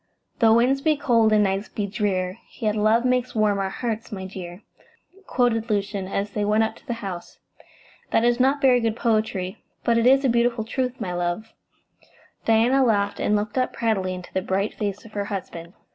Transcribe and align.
"'Tho' 0.39 0.55
winds 0.55 0.81
be 0.81 0.97
cold 0.97 1.31
and 1.31 1.43
nights 1.43 1.69
be 1.69 1.85
drear, 1.85 2.39
Yet 2.57 2.75
love 2.75 3.05
makes 3.05 3.35
warm 3.35 3.59
our 3.59 3.69
hearts, 3.69 4.11
my 4.11 4.25
dear,'" 4.25 4.63
quoted 5.27 5.69
Lucian, 5.69 6.07
as 6.07 6.31
they 6.31 6.43
went 6.43 6.63
up 6.63 6.75
to 6.77 6.87
the 6.87 6.93
house. 7.05 7.37
"That 8.09 8.23
is 8.23 8.39
not 8.39 8.61
very 8.63 8.79
good 8.79 8.95
poetry, 8.95 9.63
but 9.83 9.99
it 9.99 10.07
is 10.07 10.25
a 10.25 10.27
beautiful 10.29 10.63
truth, 10.63 10.99
my 10.99 11.13
love." 11.13 11.53
Diana 12.45 12.83
laughed, 12.83 13.19
and 13.19 13.35
looked 13.35 13.59
up 13.59 13.73
proudly 13.73 14.15
into 14.15 14.33
the 14.33 14.41
bright 14.41 14.73
face 14.73 15.05
of 15.05 15.11
her 15.13 15.25
husband. 15.25 15.73